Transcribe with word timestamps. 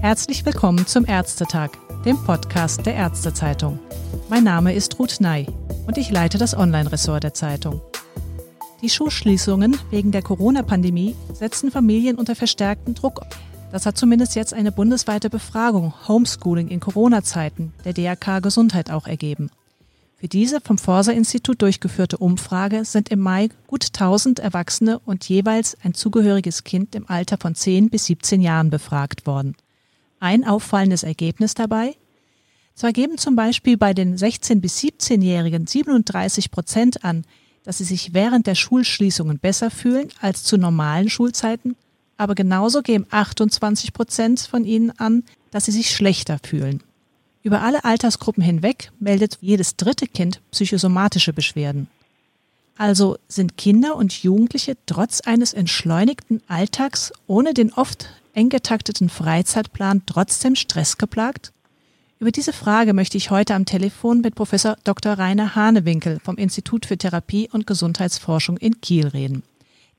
Herzlich 0.00 0.44
willkommen 0.44 0.86
zum 0.86 1.06
Ärztetag, 1.06 1.70
dem 2.04 2.16
Podcast 2.24 2.84
der 2.84 2.94
Ärztezeitung. 2.94 3.78
Mein 4.28 4.44
Name 4.44 4.74
ist 4.74 4.98
Ruth 4.98 5.20
Ney 5.20 5.46
und 5.86 5.96
ich 5.98 6.10
leite 6.10 6.36
das 6.36 6.56
Online-Ressort 6.56 7.22
der 7.22 7.32
Zeitung. 7.32 7.80
Die 8.82 8.88
Schulschließungen 8.88 9.78
wegen 9.90 10.10
der 10.10 10.22
Corona-Pandemie 10.22 11.14
setzen 11.32 11.70
Familien 11.70 12.16
unter 12.16 12.34
verstärkten 12.34 12.94
Druck. 12.94 13.20
Das 13.72 13.86
hat 13.86 13.96
zumindest 13.96 14.34
jetzt 14.34 14.52
eine 14.52 14.72
bundesweite 14.72 15.30
Befragung 15.30 15.94
Homeschooling 16.08 16.68
in 16.68 16.80
Corona-Zeiten 16.80 17.72
der 17.84 17.92
DRK 17.92 18.40
Gesundheit 18.40 18.90
auch 18.90 19.06
ergeben. 19.06 19.50
Für 20.16 20.26
diese 20.26 20.60
vom 20.60 20.76
Forsa-Institut 20.76 21.62
durchgeführte 21.62 22.18
Umfrage 22.18 22.84
sind 22.84 23.10
im 23.10 23.20
Mai 23.20 23.48
gut 23.68 23.86
1000 23.86 24.40
Erwachsene 24.40 24.98
und 24.98 25.28
jeweils 25.28 25.78
ein 25.82 25.94
zugehöriges 25.94 26.64
Kind 26.64 26.94
im 26.94 27.08
Alter 27.08 27.38
von 27.38 27.54
10 27.54 27.90
bis 27.90 28.06
17 28.06 28.40
Jahren 28.40 28.70
befragt 28.70 29.26
worden. 29.26 29.56
Ein 30.18 30.44
auffallendes 30.44 31.04
Ergebnis 31.04 31.54
dabei? 31.54 31.94
Zwar 32.74 32.92
geben 32.92 33.18
zum 33.18 33.36
Beispiel 33.36 33.76
bei 33.76 33.94
den 33.94 34.16
16- 34.16 34.60
bis 34.60 34.78
17-Jährigen 34.80 35.66
37 35.66 36.50
Prozent 36.50 37.04
an, 37.04 37.24
dass 37.62 37.78
sie 37.78 37.84
sich 37.84 38.14
während 38.14 38.46
der 38.46 38.56
Schulschließungen 38.56 39.38
besser 39.38 39.70
fühlen 39.70 40.08
als 40.20 40.42
zu 40.44 40.58
normalen 40.58 41.08
Schulzeiten, 41.08 41.76
aber 42.20 42.34
genauso 42.34 42.82
geben 42.82 43.06
28 43.08 43.94
Prozent 43.94 44.40
von 44.40 44.64
ihnen 44.66 44.90
an, 44.98 45.24
dass 45.50 45.64
sie 45.64 45.72
sich 45.72 45.90
schlechter 45.90 46.38
fühlen. 46.44 46.82
Über 47.42 47.62
alle 47.62 47.84
Altersgruppen 47.84 48.42
hinweg 48.42 48.92
meldet 49.00 49.38
jedes 49.40 49.76
dritte 49.76 50.06
Kind 50.06 50.42
psychosomatische 50.50 51.32
Beschwerden. 51.32 51.88
Also 52.76 53.16
sind 53.26 53.56
Kinder 53.56 53.96
und 53.96 54.22
Jugendliche 54.22 54.76
trotz 54.84 55.22
eines 55.22 55.54
entschleunigten 55.54 56.42
Alltags 56.46 57.10
ohne 57.26 57.54
den 57.54 57.72
oft 57.72 58.10
eng 58.34 58.50
getakteten 58.50 59.08
Freizeitplan 59.08 60.02
trotzdem 60.04 60.56
stressgeplagt? 60.56 61.52
Über 62.18 62.32
diese 62.32 62.52
Frage 62.52 62.92
möchte 62.92 63.16
ich 63.16 63.30
heute 63.30 63.54
am 63.54 63.64
Telefon 63.64 64.20
mit 64.20 64.34
Professor 64.34 64.76
Dr. 64.84 65.14
Rainer 65.14 65.54
Hanewinkel 65.54 66.20
vom 66.22 66.36
Institut 66.36 66.84
für 66.84 66.98
Therapie 66.98 67.48
und 67.50 67.66
Gesundheitsforschung 67.66 68.58
in 68.58 68.82
Kiel 68.82 69.06
reden. 69.08 69.42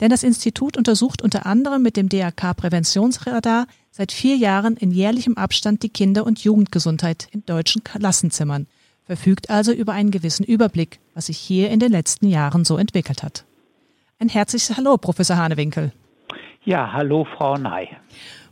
Denn 0.02 0.10
das 0.10 0.24
Institut 0.24 0.78
untersucht 0.78 1.22
unter 1.22 1.46
anderem 1.46 1.84
mit 1.84 1.96
dem 1.96 2.10
DRK 2.10 2.56
Präventionsradar 2.56 3.68
seit 3.92 4.12
vier 4.12 4.36
Jahren 4.36 4.76
in 4.76 4.90
jährlichem 4.90 5.38
Abstand 5.38 5.84
die 5.84 5.90
Kinder- 5.90 6.26
und 6.26 6.44
Jugendgesundheit 6.44 7.28
in 7.32 7.46
deutschen 7.46 7.84
Klassenzimmern, 7.84 8.66
verfügt 9.06 9.52
also 9.52 9.72
über 9.72 9.94
einen 9.94 10.10
gewissen 10.10 10.44
Überblick, 10.44 11.00
was 11.14 11.28
sich 11.28 11.38
hier 11.38 11.70
in 11.70 11.80
den 11.80 11.92
letzten 11.92 12.28
Jahren 12.28 12.66
so 12.66 12.78
entwickelt 12.78 13.22
hat. 13.22 13.46
Ein 14.20 14.30
herzliches 14.30 14.76
Hallo, 14.76 14.98
Professor 14.98 15.38
Hanewinkel. 15.38 15.92
Ja, 16.64 16.92
hallo 16.92 17.28
Frau 17.38 17.58
Ney. 17.58 17.90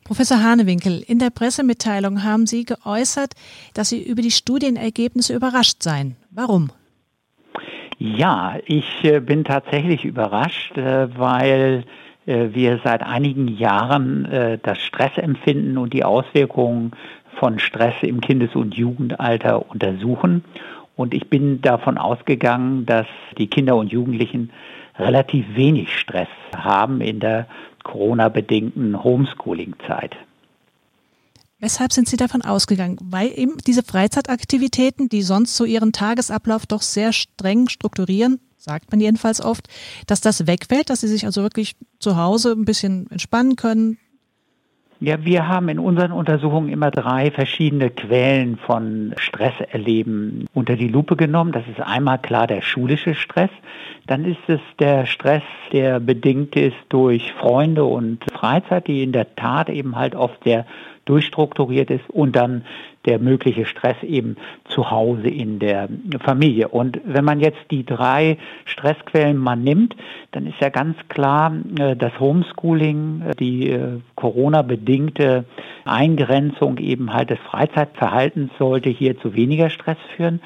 Professor 0.04 0.42
Hanewinkel, 0.42 1.04
in 1.06 1.20
der 1.20 1.30
Pressemitteilung 1.30 2.24
haben 2.24 2.48
Sie 2.48 2.64
geäußert, 2.66 3.34
dass 3.74 3.90
Sie 3.90 4.02
über 4.02 4.22
die 4.22 4.32
Studienergebnisse 4.32 5.34
überrascht 5.36 5.82
seien. 5.84 6.16
Warum? 6.32 6.72
Ja, 8.02 8.56
ich 8.66 9.04
äh, 9.04 9.20
bin 9.20 9.44
tatsächlich 9.44 10.06
überrascht, 10.06 10.78
äh, 10.78 11.10
weil 11.20 11.84
äh, 12.26 12.48
wir 12.54 12.80
seit 12.82 13.04
einigen 13.04 13.50
Jahren 13.50 14.60
das 14.64 14.80
Stressempfinden 14.80 15.78
und 15.78 15.92
die 15.92 16.06
Auswirkungen 16.06 16.92
von 17.40 17.60
Stress 17.60 17.96
im 18.02 18.22
Kindes- 18.22 18.56
und 18.56 18.76
Jugendalter 18.76 19.70
untersuchen. 19.70 20.46
Und 20.96 21.14
ich 21.14 21.30
bin 21.30 21.62
davon 21.62 21.98
ausgegangen, 21.98 22.86
dass 22.86 23.08
die 23.38 23.48
Kinder 23.48 23.76
und 23.76 23.92
Jugendlichen 23.92 24.52
relativ 24.98 25.46
wenig 25.56 25.98
Stress 25.98 26.30
haben 26.56 27.02
in 27.02 27.20
der 27.20 27.48
Corona-bedingten 27.84 29.04
Homeschooling-Zeit. 29.04 30.16
Weshalb 31.60 31.92
sind 31.92 32.08
Sie 32.08 32.16
davon 32.16 32.42
ausgegangen? 32.42 32.98
Weil 33.02 33.32
eben 33.36 33.58
diese 33.68 33.84
Freizeitaktivitäten, 33.84 35.10
die 35.10 35.22
sonst 35.22 35.58
so 35.58 35.66
Ihren 35.66 35.92
Tagesablauf 35.92 36.66
doch 36.66 36.82
sehr 36.82 37.12
streng 37.12 37.68
strukturieren, 37.68 38.40
sagt 38.56 38.92
man 38.92 39.02
jedenfalls 39.02 39.42
oft, 39.42 39.68
dass 40.08 40.22
das 40.22 40.48
wegfällt, 40.48 40.90
dass 40.90 41.02
Sie 41.02 41.08
sich 41.08 41.26
also 41.26 41.42
wirklich 41.42 41.76
zu 42.00 42.16
Hause 42.16 42.54
ein 42.54 42.66
bisschen 42.66 43.12
entspannen 43.12 43.58
können, 43.58 43.98
ja, 45.02 45.24
wir 45.24 45.48
haben 45.48 45.70
in 45.70 45.80
unseren 45.80 46.12
Untersuchungen 46.12 46.68
immer 46.68 46.92
drei 46.92 47.32
verschiedene 47.32 47.90
Quellen 47.90 48.58
von 48.58 49.14
Stresserleben 49.18 50.46
unter 50.54 50.76
die 50.76 50.90
Lupe 50.90 51.16
genommen. 51.16 51.54
Das 51.54 51.64
ist 51.70 51.80
einmal 51.80 52.20
klar 52.20 52.48
der 52.48 52.62
schulische 52.62 53.16
Stress. 53.16 53.50
Dann 54.08 54.26
ist 54.26 54.42
es 54.48 54.60
der 54.78 55.06
Stress, 55.06 55.44
der 55.72 56.02
bedingt 56.02 56.54
ist 56.58 56.76
durch 56.90 57.32
Freunde 57.40 57.86
und 57.86 58.26
Freizeit, 58.30 58.88
die 58.88 59.02
in 59.02 59.14
der 59.14 59.36
Tat 59.36 59.70
eben 59.70 59.96
halt 59.96 60.16
oft 60.16 60.44
sehr 60.44 60.66
durchstrukturiert 61.10 61.90
ist 61.90 62.08
und 62.10 62.36
dann 62.36 62.64
der 63.06 63.18
mögliche 63.18 63.66
Stress 63.66 63.96
eben 64.04 64.38
zu 64.66 64.92
Hause 64.92 65.28
in 65.28 65.58
der 65.58 65.90
Familie. 66.24 66.68
Und 66.68 67.00
wenn 67.04 67.26
man 67.26 67.40
jetzt 67.40 67.60
die 67.72 67.84
drei 67.84 68.38
Stressquellen 68.66 69.38
mal 69.38 69.56
nimmt, 69.56 69.96
dann 70.32 70.46
ist 70.46 70.60
ja 70.62 70.70
ganz 70.70 70.96
klar, 71.08 71.52
äh, 71.80 71.96
das 71.96 72.20
Homeschooling, 72.20 73.24
äh, 73.28 73.36
die 73.36 73.72
äh, 73.72 74.02
Corona-bedingte 74.16 75.46
Eingrenzung 75.86 76.78
eben 76.78 77.12
halt 77.12 77.32
des 77.32 77.40
Freizeitverhaltens 77.40 78.52
sollte 78.60 78.90
hier 78.90 79.20
zu 79.20 79.34
weniger 79.34 79.72
Stress 79.72 79.98
führen. 80.16 80.42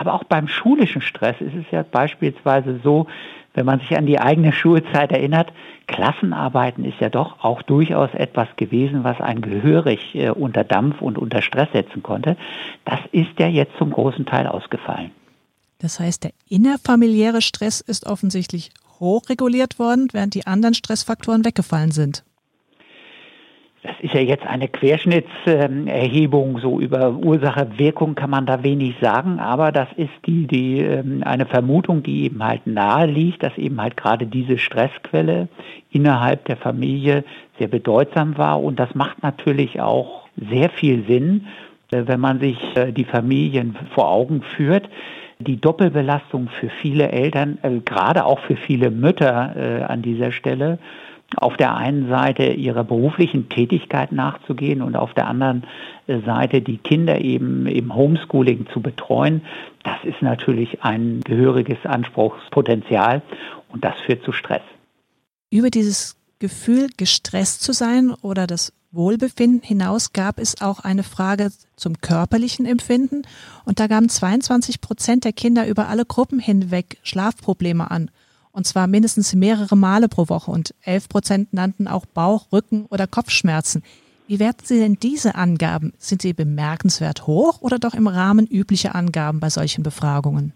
Aber 0.00 0.14
auch 0.14 0.24
beim 0.24 0.48
schulischen 0.48 1.02
Stress 1.02 1.36
ist 1.40 1.54
es 1.54 1.66
ja 1.70 1.82
beispielsweise 1.82 2.80
so, 2.82 3.06
wenn 3.52 3.66
man 3.66 3.80
sich 3.80 3.98
an 3.98 4.06
die 4.06 4.18
eigene 4.18 4.50
Schulzeit 4.50 5.12
erinnert, 5.12 5.52
Klassenarbeiten 5.88 6.86
ist 6.86 6.98
ja 7.00 7.10
doch 7.10 7.44
auch 7.44 7.60
durchaus 7.60 8.08
etwas 8.14 8.48
gewesen, 8.56 9.04
was 9.04 9.20
einen 9.20 9.42
gehörig 9.42 10.14
äh, 10.14 10.30
unter 10.30 10.64
Dampf 10.64 11.02
und 11.02 11.18
unter 11.18 11.42
Stress 11.42 11.68
setzen 11.74 12.02
konnte. 12.02 12.38
Das 12.86 12.98
ist 13.12 13.38
ja 13.38 13.46
jetzt 13.46 13.76
zum 13.76 13.90
großen 13.90 14.24
Teil 14.24 14.46
ausgefallen. 14.46 15.10
Das 15.80 16.00
heißt, 16.00 16.24
der 16.24 16.32
innerfamiliäre 16.48 17.42
Stress 17.42 17.82
ist 17.82 18.06
offensichtlich 18.06 18.70
hochreguliert 19.00 19.78
worden, 19.78 20.08
während 20.12 20.32
die 20.32 20.46
anderen 20.46 20.72
Stressfaktoren 20.72 21.44
weggefallen 21.44 21.90
sind. 21.90 22.24
Das 23.82 23.94
ist 24.00 24.12
ja 24.12 24.20
jetzt 24.20 24.46
eine 24.46 24.68
Querschnittserhebung, 24.68 26.58
so 26.58 26.80
über 26.80 27.12
Ursache, 27.12 27.78
Wirkung 27.78 28.14
kann 28.14 28.28
man 28.28 28.44
da 28.44 28.62
wenig 28.62 28.96
sagen, 29.00 29.38
aber 29.38 29.72
das 29.72 29.88
ist 29.96 30.10
die, 30.26 30.46
die, 30.46 30.80
ähm, 30.80 31.22
eine 31.24 31.46
Vermutung, 31.46 32.02
die 32.02 32.24
eben 32.24 32.44
halt 32.44 32.66
nahe 32.66 33.06
liegt, 33.06 33.42
dass 33.42 33.56
eben 33.56 33.80
halt 33.80 33.96
gerade 33.96 34.26
diese 34.26 34.58
Stressquelle 34.58 35.48
innerhalb 35.90 36.44
der 36.44 36.58
Familie 36.58 37.24
sehr 37.58 37.68
bedeutsam 37.68 38.36
war 38.36 38.62
und 38.62 38.78
das 38.78 38.94
macht 38.94 39.22
natürlich 39.22 39.80
auch 39.80 40.28
sehr 40.36 40.68
viel 40.70 41.04
Sinn, 41.06 41.46
äh, 41.90 42.02
wenn 42.06 42.20
man 42.20 42.40
sich 42.40 42.58
äh, 42.76 42.92
die 42.92 43.04
Familien 43.04 43.76
vor 43.94 44.08
Augen 44.08 44.42
führt. 44.42 44.88
Die 45.38 45.58
Doppelbelastung 45.58 46.48
für 46.48 46.68
viele 46.68 47.12
Eltern, 47.12 47.58
äh, 47.62 47.80
gerade 47.80 48.26
auch 48.26 48.40
für 48.40 48.56
viele 48.56 48.90
Mütter 48.90 49.88
an 49.88 50.02
dieser 50.02 50.32
Stelle, 50.32 50.78
auf 51.36 51.56
der 51.56 51.76
einen 51.76 52.08
Seite 52.08 52.44
ihrer 52.52 52.84
beruflichen 52.84 53.48
Tätigkeit 53.48 54.12
nachzugehen 54.12 54.82
und 54.82 54.96
auf 54.96 55.14
der 55.14 55.28
anderen 55.28 55.64
äh, 56.06 56.20
Seite 56.20 56.60
die 56.60 56.78
Kinder 56.78 57.20
eben 57.20 57.66
im 57.66 57.94
Homeschooling 57.94 58.66
zu 58.72 58.80
betreuen, 58.80 59.42
das 59.84 59.96
ist 60.04 60.22
natürlich 60.22 60.82
ein 60.82 61.20
gehöriges 61.24 61.78
Anspruchspotenzial 61.84 63.22
und 63.68 63.84
das 63.84 63.94
führt 64.04 64.24
zu 64.24 64.32
Stress. 64.32 64.62
Über 65.50 65.70
dieses 65.70 66.16
Gefühl, 66.38 66.88
gestresst 66.96 67.62
zu 67.62 67.72
sein 67.72 68.12
oder 68.22 68.46
das 68.46 68.72
Wohlbefinden 68.92 69.62
hinaus 69.62 70.12
gab 70.12 70.40
es 70.40 70.60
auch 70.60 70.80
eine 70.80 71.04
Frage 71.04 71.52
zum 71.76 72.00
körperlichen 72.00 72.66
Empfinden 72.66 73.22
und 73.64 73.78
da 73.78 73.86
gaben 73.86 74.08
22 74.08 74.80
Prozent 74.80 75.24
der 75.24 75.32
Kinder 75.32 75.68
über 75.68 75.88
alle 75.88 76.04
Gruppen 76.04 76.40
hinweg 76.40 76.98
Schlafprobleme 77.02 77.88
an 77.88 78.10
und 78.52 78.66
zwar 78.66 78.86
mindestens 78.86 79.34
mehrere 79.34 79.76
Male 79.76 80.08
pro 80.08 80.28
Woche 80.28 80.50
und 80.50 80.74
11 80.82 81.08
Prozent 81.08 81.52
nannten 81.52 81.88
auch 81.88 82.06
Bauch-, 82.06 82.52
Rücken- 82.52 82.86
oder 82.90 83.06
Kopfschmerzen. 83.06 83.82
Wie 84.26 84.38
werten 84.38 84.64
Sie 84.64 84.78
denn 84.78 84.96
diese 85.02 85.34
Angaben? 85.34 85.92
Sind 85.98 86.22
sie 86.22 86.32
bemerkenswert 86.32 87.26
hoch 87.26 87.62
oder 87.62 87.78
doch 87.78 87.94
im 87.94 88.06
Rahmen 88.06 88.46
üblicher 88.46 88.94
Angaben 88.94 89.40
bei 89.40 89.50
solchen 89.50 89.82
Befragungen? 89.82 90.52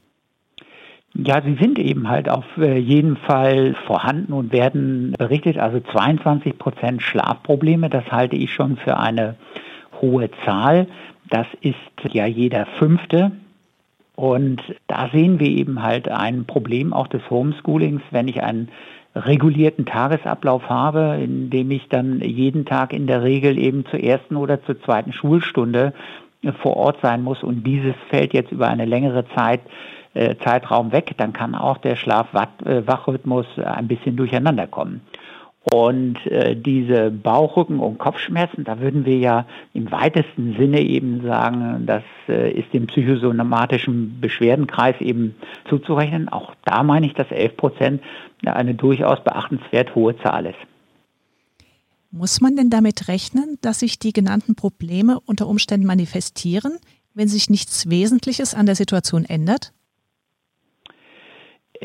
Ja, 1.16 1.42
sie 1.42 1.56
sind 1.60 1.78
eben 1.78 2.08
halt 2.08 2.28
auf 2.28 2.44
äh, 2.58 2.76
jeden 2.76 3.16
Fall 3.16 3.76
vorhanden 3.86 4.32
und 4.32 4.52
werden 4.52 5.14
berichtet. 5.18 5.58
Also 5.58 5.80
22 5.80 6.58
Prozent 6.58 7.02
Schlafprobleme, 7.02 7.88
das 7.88 8.04
halte 8.10 8.36
ich 8.36 8.52
schon 8.52 8.76
für 8.76 8.96
eine 8.96 9.36
hohe 10.00 10.28
Zahl. 10.44 10.88
Das 11.30 11.46
ist 11.60 11.76
ja 12.12 12.26
jeder 12.26 12.66
fünfte 12.78 13.32
und 14.16 14.62
da 14.86 15.08
sehen 15.12 15.40
wir 15.40 15.48
eben 15.48 15.82
halt 15.82 16.08
ein 16.08 16.44
Problem 16.44 16.92
auch 16.92 17.08
des 17.08 17.28
Homeschoolings, 17.30 18.02
wenn 18.10 18.28
ich 18.28 18.42
einen 18.42 18.68
regulierten 19.16 19.86
Tagesablauf 19.86 20.68
habe, 20.68 21.18
in 21.22 21.50
dem 21.50 21.70
ich 21.70 21.88
dann 21.88 22.20
jeden 22.20 22.64
Tag 22.64 22.92
in 22.92 23.06
der 23.06 23.22
Regel 23.22 23.58
eben 23.58 23.86
zur 23.86 24.00
ersten 24.00 24.36
oder 24.36 24.62
zur 24.64 24.80
zweiten 24.82 25.12
Schulstunde 25.12 25.92
vor 26.60 26.76
Ort 26.76 26.98
sein 27.00 27.22
muss 27.22 27.42
und 27.42 27.64
dieses 27.66 27.94
fällt 28.08 28.34
jetzt 28.34 28.52
über 28.52 28.68
eine 28.68 28.84
längere 28.84 29.24
Zeit 29.34 29.60
äh, 30.14 30.36
Zeitraum 30.44 30.92
weg, 30.92 31.14
dann 31.16 31.32
kann 31.32 31.54
auch 31.54 31.78
der 31.78 31.96
Schlaf-Wachrhythmus 31.96 33.46
ein 33.58 33.88
bisschen 33.88 34.16
durcheinander 34.16 34.66
kommen. 34.66 35.00
Und 35.72 36.18
äh, 36.26 36.54
diese 36.54 37.10
Bauchrücken- 37.10 37.80
und 37.80 37.98
Kopfschmerzen, 37.98 38.64
da 38.64 38.80
würden 38.80 39.06
wir 39.06 39.16
ja 39.16 39.46
im 39.72 39.90
weitesten 39.90 40.56
Sinne 40.58 40.82
eben 40.82 41.22
sagen, 41.22 41.86
das 41.86 42.02
äh, 42.28 42.52
ist 42.52 42.72
dem 42.74 42.86
psychosomatischen 42.86 44.20
Beschwerdenkreis 44.20 45.00
eben 45.00 45.34
zuzurechnen. 45.68 46.28
Auch 46.28 46.54
da 46.66 46.82
meine 46.82 47.06
ich, 47.06 47.14
dass 47.14 47.30
11 47.30 47.56
Prozent 47.56 48.02
eine 48.44 48.74
durchaus 48.74 49.24
beachtenswert 49.24 49.94
hohe 49.94 50.16
Zahl 50.18 50.46
ist. 50.46 50.58
Muss 52.10 52.42
man 52.42 52.56
denn 52.56 52.68
damit 52.68 53.08
rechnen, 53.08 53.58
dass 53.62 53.80
sich 53.80 53.98
die 53.98 54.12
genannten 54.12 54.54
Probleme 54.54 55.18
unter 55.24 55.48
Umständen 55.48 55.86
manifestieren, 55.86 56.78
wenn 57.14 57.28
sich 57.28 57.48
nichts 57.48 57.88
Wesentliches 57.88 58.54
an 58.54 58.66
der 58.66 58.76
Situation 58.76 59.24
ändert? 59.24 59.72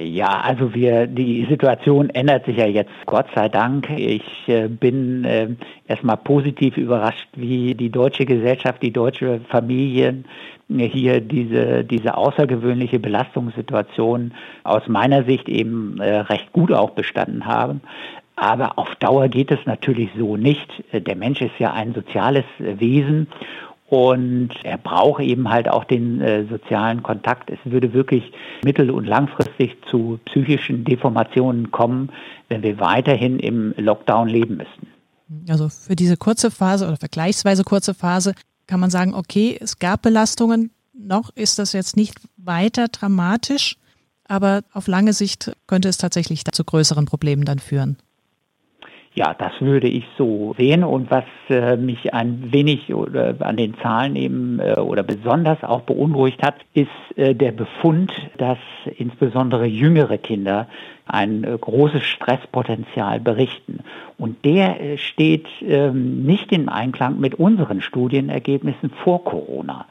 Ja, 0.02 0.42
also 0.42 0.74
wir, 0.74 1.08
die 1.08 1.46
Situation 1.50 2.10
ändert 2.12 2.46
sich 2.46 2.58
ja 2.58 2.66
jetzt, 2.66 2.92
Gott 3.06 3.26
sei 3.36 3.50
Dank. 3.50 3.90
Ich 3.90 4.24
äh, 4.48 4.68
bin 4.68 5.26
äh, 5.26 5.50
erstmal 5.88 6.18
positiv 6.18 6.78
überrascht, 6.78 7.28
wie 7.36 7.76
die 7.76 7.90
deutsche 7.90 8.26
Gesellschaft, 8.26 8.82
die 8.82 8.94
deutsche 8.94 9.42
Familien 9.50 10.26
äh, 10.70 10.88
hier 10.88 11.20
diese, 11.20 11.84
diese 11.84 12.16
außergewöhnliche 12.16 13.00
Belastungssituation 13.00 14.34
aus 14.64 14.88
meiner 14.88 15.24
Sicht 15.24 15.50
eben 15.50 16.00
äh, 16.00 16.20
recht 16.20 16.54
gut 16.54 16.72
auch 16.72 16.92
bestanden 16.92 17.46
haben. 17.46 17.82
Aber 18.38 18.80
auf 18.80 18.96
Dauer 18.96 19.28
geht 19.28 19.52
es 19.52 19.60
natürlich 19.66 20.12
so 20.18 20.38
nicht. 20.38 20.70
Der 20.94 21.18
Mensch 21.18 21.42
ist 21.42 21.60
ja 21.60 21.74
ein 21.74 21.94
soziales 21.94 22.46
Wesen 22.58 23.28
und 23.90 24.50
er 24.64 24.78
braucht 24.78 25.22
eben 25.22 25.50
halt 25.50 25.68
auch 25.68 25.84
den 25.84 26.22
äh, 26.22 26.46
sozialen 26.46 27.02
Kontakt. 27.02 27.50
Es 27.50 27.60
würde 27.66 27.94
wirklich 27.94 28.32
mittel- 28.64 28.92
und 28.92 29.06
langfristig 29.06 29.78
zu 29.90 30.20
psychischen 30.26 30.84
Deformationen 30.84 31.72
kommen, 31.72 32.12
wenn 32.50 32.62
wir 32.62 32.80
weiterhin 32.80 33.40
im 33.40 33.74
Lockdown 33.78 34.30
leben 34.30 34.58
müssten. 34.58 34.88
Also 35.50 35.70
für 35.70 35.96
diese 35.96 36.18
kurze 36.18 36.52
Phase 36.52 36.88
oder 36.88 36.98
vergleichsweise 36.98 37.64
kurze 37.64 37.94
Phase 37.94 38.34
kann 38.68 38.80
man 38.80 38.92
sagen, 38.92 39.14
okay, 39.14 39.58
es 39.60 39.80
gab 39.80 40.04
Belastungen, 40.04 40.72
noch 40.94 41.32
ist 41.36 41.58
das 41.58 41.74
jetzt 41.74 41.98
nicht 41.98 42.16
weiter 42.38 42.88
dramatisch, 42.88 43.78
aber 44.26 44.62
auf 44.74 44.88
lange 44.88 45.14
Sicht 45.14 45.52
könnte 45.66 45.90
es 45.90 45.98
tatsächlich 45.98 46.44
zu 46.46 46.64
größeren 46.64 47.06
Problemen 47.06 47.46
dann 47.46 47.60
führen. 47.60 47.98
Ja, 49.16 49.34
das 49.34 49.52
würde 49.60 49.88
ich 49.88 50.06
so 50.18 50.54
sehen. 50.58 50.84
Und 50.84 51.10
was 51.10 51.24
äh, 51.50 51.78
mich 51.78 52.14
ein 52.14 52.52
wenig 52.52 52.94
oder 52.94 53.36
an 53.40 53.58
den 53.58 53.76
Zahlen 53.80 54.16
eben 54.16 54.60
äh, 54.60 54.80
oder 54.80 55.04
besonders 55.04 55.64
auch 55.64 55.82
beunruhigt 55.82 56.44
hat, 56.44 56.56
ist 56.74 56.88
äh, 57.18 57.34
der 57.34 57.52
Befund, 57.52 58.14
dass 58.38 58.60
insbesondere 58.98 59.66
jüngere 59.66 60.18
Kinder 60.20 60.68
ein 61.14 61.44
äh, 61.44 61.58
großes 61.60 62.04
Stresspotenzial 62.04 63.20
berichten. 63.20 63.80
Und 64.18 64.44
der 64.46 64.82
äh, 64.82 64.98
steht 64.98 65.48
ähm, 65.62 66.24
nicht 66.24 66.52
in 66.52 66.70
Einklang 66.70 67.20
mit 67.20 67.36
unseren 67.36 67.82
Studienergebnissen 67.82 68.92
vor 69.04 69.24
Corona. 69.24 69.86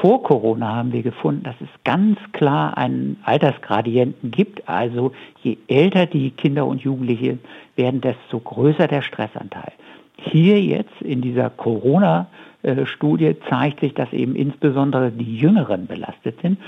Vor 0.00 0.22
Corona 0.22 0.76
haben 0.76 0.92
wir 0.92 1.02
gefunden, 1.02 1.42
dass 1.44 1.56
es 1.60 1.68
ganz 1.84 2.18
klar 2.32 2.76
einen 2.76 3.18
Altersgradienten 3.24 4.30
gibt. 4.30 4.68
Also 4.68 5.12
je 5.42 5.56
älter 5.66 6.06
die 6.06 6.30
Kinder 6.30 6.66
und 6.66 6.82
Jugendliche 6.82 7.38
werden, 7.74 8.00
desto 8.00 8.38
größer 8.38 8.86
der 8.86 9.02
Stressanteil. 9.02 9.72
Hier 10.20 10.60
jetzt 10.60 11.00
in 11.00 11.20
dieser 11.20 11.48
Corona-Studie 11.50 13.36
zeigt 13.48 13.80
sich, 13.80 13.94
dass 13.94 14.12
eben 14.12 14.34
insbesondere 14.34 15.10
die 15.10 15.38
Jüngeren 15.38 15.86
belastet 15.86 16.40
sind. 16.42 16.58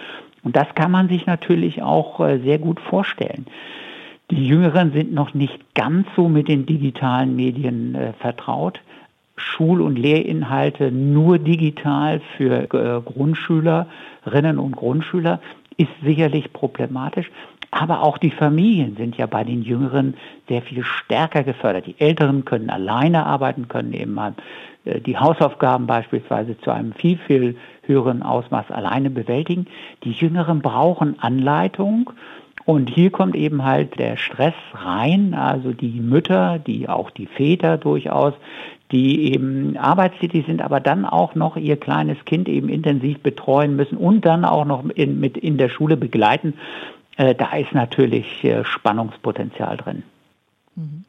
Und 0.42 0.56
das 0.56 0.74
kann 0.74 0.90
man 0.90 1.08
sich 1.08 1.26
natürlich 1.26 1.82
auch 1.82 2.20
äh, 2.20 2.38
sehr 2.38 2.58
gut 2.58 2.80
vorstellen. 2.80 3.46
Die 4.30 4.46
Jüngeren 4.46 4.92
sind 4.92 5.12
noch 5.12 5.34
nicht 5.34 5.74
ganz 5.74 6.06
so 6.14 6.28
mit 6.28 6.46
den 6.46 6.64
digitalen 6.64 7.34
Medien 7.34 7.96
äh, 7.96 8.12
vertraut. 8.12 8.80
Schul- 9.34 9.80
und 9.80 9.98
Lehrinhalte 9.98 10.92
nur 10.92 11.38
digital 11.38 12.20
für 12.36 12.72
äh, 12.72 13.00
Grundschülerinnen 13.00 14.58
und 14.58 14.76
Grundschüler 14.76 15.40
ist 15.76 15.90
sicherlich 16.04 16.52
problematisch. 16.52 17.30
Aber 17.72 18.02
auch 18.02 18.18
die 18.18 18.30
Familien 18.30 18.96
sind 18.96 19.16
ja 19.16 19.26
bei 19.26 19.42
den 19.42 19.62
Jüngeren 19.62 20.14
sehr 20.48 20.62
viel 20.62 20.84
stärker 20.84 21.42
gefördert. 21.42 21.86
Die 21.86 21.98
Älteren 21.98 22.44
können 22.44 22.70
alleine 22.70 23.26
arbeiten, 23.26 23.66
können 23.66 23.92
eben 23.94 24.14
mal 24.14 24.34
äh, 24.84 25.00
die 25.00 25.18
Hausaufgaben 25.18 25.88
beispielsweise 25.88 26.56
zu 26.60 26.70
einem 26.70 26.92
viel, 26.92 27.18
viel 27.18 27.56
höheren 27.82 28.22
Ausmaß 28.22 28.70
alleine 28.70 29.10
bewältigen. 29.10 29.66
Die 30.04 30.12
Jüngeren 30.12 30.60
brauchen 30.60 31.18
Anleitung 31.18 32.10
und 32.70 32.88
hier 32.88 33.10
kommt 33.10 33.34
eben 33.34 33.64
halt 33.64 33.98
der 33.98 34.16
Stress 34.16 34.54
rein, 34.74 35.34
also 35.34 35.72
die 35.72 35.98
Mütter, 35.98 36.60
die 36.60 36.88
auch 36.88 37.10
die 37.10 37.26
Väter 37.26 37.78
durchaus, 37.78 38.32
die 38.92 39.32
eben 39.32 39.76
arbeitstätig 39.76 40.46
sind, 40.46 40.62
aber 40.62 40.78
dann 40.78 41.04
auch 41.04 41.34
noch 41.34 41.56
ihr 41.56 41.76
kleines 41.76 42.24
Kind 42.26 42.48
eben 42.48 42.68
intensiv 42.68 43.18
betreuen 43.18 43.74
müssen 43.74 43.96
und 43.96 44.24
dann 44.24 44.44
auch 44.44 44.64
noch 44.64 44.84
in, 44.88 45.18
mit 45.18 45.36
in 45.36 45.58
der 45.58 45.68
Schule 45.68 45.96
begleiten. 45.96 46.54
Äh, 47.16 47.34
da 47.34 47.56
ist 47.56 47.72
natürlich 47.72 48.44
äh, 48.44 48.64
Spannungspotenzial 48.64 49.76
drin. 49.76 50.04
Mhm. 50.76 51.04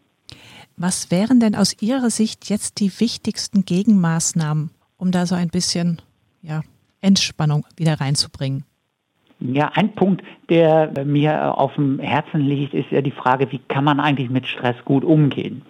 Was 0.78 1.12
wären 1.12 1.40
denn 1.40 1.54
aus 1.54 1.80
Ihrer 1.80 2.10
Sicht 2.10 2.50
jetzt 2.50 2.80
die 2.80 2.92
wichtigsten 3.00 3.66
Gegenmaßnahmen, 3.66 4.72
um 4.98 5.12
da 5.12 5.28
so 5.28 5.36
ein 5.36 5.50
bisschen 5.50 6.02
ja, 6.42 6.62
Entspannung 7.02 7.68
wieder 7.78 8.02
reinzubringen? 8.02 8.64
Ja, 9.42 9.72
ein 9.74 9.94
Punkt, 9.94 10.24
der 10.50 10.92
mir 11.04 11.58
auf 11.58 11.74
dem 11.74 11.98
Herzen 12.00 12.42
liegt, 12.42 12.76
ist 12.76 12.92
ja 12.92 13.02
die 13.02 13.12
Frage, 13.12 13.52
wie 13.52 13.60
kann 13.68 13.84
man 13.84 14.00
eigentlich 14.00 14.30
mit 14.30 14.46
Stress 14.46 14.76
gut 14.86 15.04
umgehen? 15.04 15.64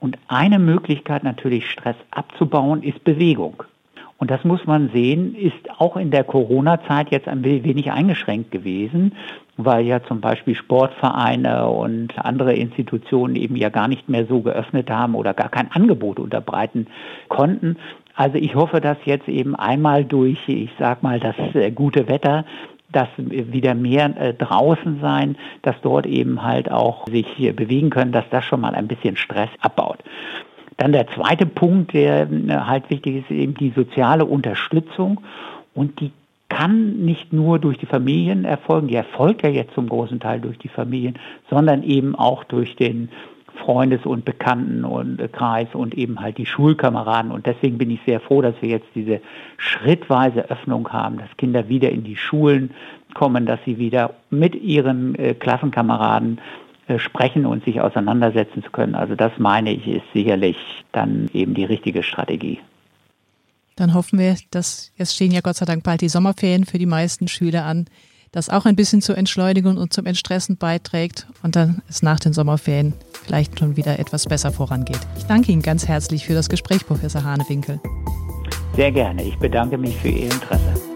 Und 0.00 0.16
eine 0.28 0.58
Möglichkeit 0.58 1.24
natürlich 1.24 1.70
Stress 1.70 1.96
abzubauen 2.10 2.82
ist 2.82 3.04
Bewegung. 3.04 3.62
Und 4.16 4.30
das 4.30 4.42
muss 4.44 4.66
man 4.66 4.90
sehen, 4.92 5.34
ist 5.34 5.70
auch 5.78 5.96
in 5.96 6.10
der 6.10 6.24
Corona-Zeit 6.24 7.10
jetzt 7.10 7.28
ein 7.28 7.44
wenig 7.44 7.92
eingeschränkt 7.92 8.50
gewesen, 8.50 9.12
weil 9.56 9.84
ja 9.84 10.02
zum 10.02 10.20
Beispiel 10.20 10.54
Sportvereine 10.54 11.68
und 11.68 12.18
andere 12.18 12.54
Institutionen 12.54 13.36
eben 13.36 13.56
ja 13.56 13.68
gar 13.68 13.86
nicht 13.88 14.08
mehr 14.08 14.26
so 14.26 14.40
geöffnet 14.40 14.90
haben 14.90 15.14
oder 15.14 15.34
gar 15.34 15.50
kein 15.50 15.70
Angebot 15.70 16.18
unterbreiten 16.18 16.86
konnten. 17.28 17.76
Also 18.14 18.38
ich 18.38 18.56
hoffe, 18.56 18.80
dass 18.80 18.96
jetzt 19.04 19.28
eben 19.28 19.54
einmal 19.54 20.04
durch, 20.04 20.38
ich 20.48 20.70
sag 20.78 21.02
mal, 21.04 21.20
das 21.20 21.36
äh, 21.54 21.70
gute 21.70 22.08
Wetter 22.08 22.44
dass 22.90 23.08
wieder 23.16 23.74
mehr 23.74 24.16
äh, 24.16 24.34
draußen 24.34 25.00
sein, 25.00 25.36
dass 25.62 25.76
dort 25.82 26.06
eben 26.06 26.42
halt 26.42 26.70
auch 26.70 27.06
sich 27.06 27.26
bewegen 27.54 27.90
können, 27.90 28.12
dass 28.12 28.24
das 28.30 28.44
schon 28.44 28.60
mal 28.60 28.74
ein 28.74 28.88
bisschen 28.88 29.16
Stress 29.16 29.50
abbaut. 29.60 29.98
Dann 30.78 30.92
der 30.92 31.08
zweite 31.08 31.44
Punkt, 31.44 31.92
der 31.92 32.30
äh, 32.30 32.48
halt 32.48 32.88
wichtig 32.88 33.16
ist, 33.16 33.30
eben 33.30 33.54
die 33.54 33.70
soziale 33.70 34.24
Unterstützung 34.24 35.20
und 35.74 36.00
die 36.00 36.12
kann 36.48 37.04
nicht 37.04 37.32
nur 37.32 37.58
durch 37.58 37.76
die 37.76 37.86
Familien 37.86 38.44
erfolgen, 38.44 38.88
die 38.88 38.94
erfolgt 38.94 39.42
ja 39.42 39.50
jetzt 39.50 39.74
zum 39.74 39.88
großen 39.88 40.18
Teil 40.18 40.40
durch 40.40 40.58
die 40.58 40.68
Familien, 40.68 41.18
sondern 41.50 41.82
eben 41.82 42.14
auch 42.14 42.42
durch 42.44 42.74
den 42.74 43.10
Freundes- 43.64 44.06
und 44.06 44.24
Bekannten- 44.24 44.84
und 44.84 45.20
äh, 45.20 45.66
und 45.72 45.94
eben 45.94 46.20
halt 46.20 46.38
die 46.38 46.46
Schulkameraden. 46.46 47.30
Und 47.30 47.46
deswegen 47.46 47.78
bin 47.78 47.90
ich 47.90 48.00
sehr 48.06 48.20
froh, 48.20 48.42
dass 48.42 48.54
wir 48.60 48.68
jetzt 48.68 48.88
diese 48.94 49.20
schrittweise 49.56 50.50
Öffnung 50.50 50.88
haben, 50.90 51.18
dass 51.18 51.28
Kinder 51.36 51.68
wieder 51.68 51.90
in 51.90 52.04
die 52.04 52.16
Schulen 52.16 52.70
kommen, 53.14 53.46
dass 53.46 53.60
sie 53.64 53.78
wieder 53.78 54.14
mit 54.30 54.54
ihren 54.54 55.14
äh, 55.14 55.34
Klassenkameraden 55.34 56.40
äh, 56.88 56.98
sprechen 56.98 57.44
und 57.46 57.64
sich 57.64 57.80
auseinandersetzen 57.80 58.62
zu 58.62 58.70
können. 58.70 58.94
Also 58.94 59.14
das 59.14 59.32
meine 59.38 59.72
ich, 59.72 59.86
ist 59.86 60.06
sicherlich 60.14 60.56
dann 60.92 61.28
eben 61.32 61.54
die 61.54 61.64
richtige 61.64 62.02
Strategie. 62.02 62.60
Dann 63.76 63.94
hoffen 63.94 64.18
wir, 64.18 64.36
dass 64.50 64.92
jetzt 64.96 65.14
stehen 65.14 65.30
ja 65.30 65.40
Gott 65.40 65.56
sei 65.56 65.66
Dank 65.66 65.84
bald 65.84 66.00
die 66.00 66.08
Sommerferien 66.08 66.64
für 66.64 66.78
die 66.78 66.86
meisten 66.86 67.28
Schüler 67.28 67.64
an, 67.64 67.86
das 68.32 68.48
auch 68.48 68.66
ein 68.66 68.76
bisschen 68.76 69.02
zur 69.02 69.16
Entschleunigung 69.16 69.76
und 69.76 69.92
zum 69.92 70.06
Entstressen 70.06 70.56
beiträgt 70.56 71.26
und 71.42 71.56
dann 71.56 71.82
es 71.88 72.02
nach 72.02 72.20
den 72.20 72.32
Sommerferien 72.32 72.94
vielleicht 73.28 73.58
schon 73.58 73.76
wieder 73.76 73.98
etwas 73.98 74.24
besser 74.24 74.50
vorangeht. 74.50 75.00
Ich 75.18 75.24
danke 75.24 75.52
Ihnen 75.52 75.60
ganz 75.60 75.86
herzlich 75.86 76.24
für 76.24 76.32
das 76.32 76.48
Gespräch, 76.48 76.86
Professor 76.86 77.22
Hanewinkel. 77.22 77.78
Sehr 78.74 78.90
gerne. 78.90 79.22
Ich 79.22 79.36
bedanke 79.36 79.76
mich 79.76 79.96
für 79.96 80.08
Ihr 80.08 80.30
Interesse. 80.30 80.87